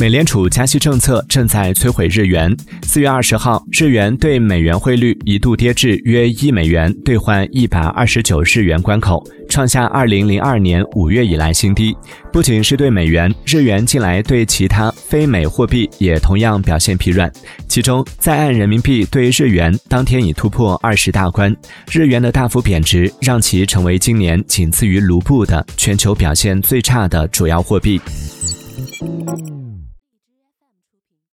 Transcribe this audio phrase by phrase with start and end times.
[0.00, 2.56] 美联储加息政策正在摧毁日元。
[2.84, 11.96] 四月二十号，日元对美元汇率一度跌至约一美元兑换一百二十九日元关口，创下二零零二年五月以来新低。
[12.32, 17.30] 不仅是对美元，日元近来对其他非美货币也同样表现疲软。
[17.66, 21.54] 其中，在岸人民币对日元当天已突破二十大关，
[21.90, 28.00] 日元的大幅贬值让其成为今年仅次于卢布的全球表现最差的主要货币。